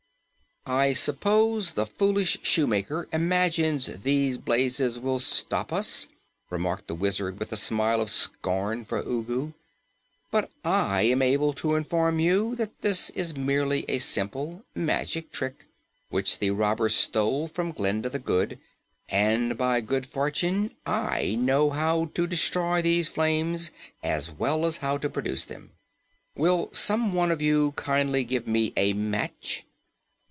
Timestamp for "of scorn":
7.99-8.85